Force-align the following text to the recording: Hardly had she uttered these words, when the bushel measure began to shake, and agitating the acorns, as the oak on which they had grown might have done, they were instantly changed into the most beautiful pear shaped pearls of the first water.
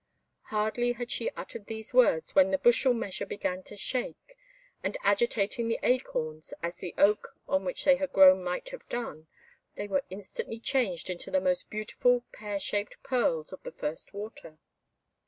Hardly 0.45 0.93
had 0.93 1.11
she 1.11 1.29
uttered 1.37 1.67
these 1.67 1.93
words, 1.93 2.33
when 2.33 2.49
the 2.49 2.57
bushel 2.57 2.95
measure 2.95 3.27
began 3.27 3.61
to 3.61 3.75
shake, 3.75 4.35
and 4.83 4.97
agitating 5.03 5.67
the 5.67 5.77
acorns, 5.83 6.55
as 6.63 6.77
the 6.77 6.95
oak 6.97 7.35
on 7.47 7.63
which 7.65 7.85
they 7.85 7.97
had 7.97 8.11
grown 8.11 8.43
might 8.43 8.69
have 8.69 8.89
done, 8.89 9.27
they 9.75 9.87
were 9.87 10.03
instantly 10.09 10.57
changed 10.57 11.11
into 11.11 11.29
the 11.29 11.39
most 11.39 11.69
beautiful 11.69 12.21
pear 12.31 12.59
shaped 12.59 12.95
pearls 13.03 13.53
of 13.53 13.61
the 13.61 13.71
first 13.71 14.11
water. 14.11 14.57